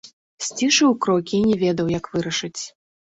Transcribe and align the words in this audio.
Сцішыў 0.45 0.95
крокі 1.05 1.35
і 1.41 1.45
не 1.49 1.57
ведаў, 1.65 1.91
як 1.99 2.09
вырашыць. 2.15 2.61